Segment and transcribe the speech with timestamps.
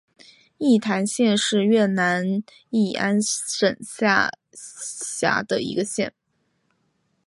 [0.57, 6.11] 义坛县是越南乂安省下辖的一个县。